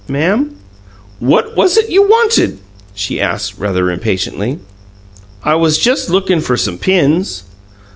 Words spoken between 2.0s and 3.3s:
wanted?" she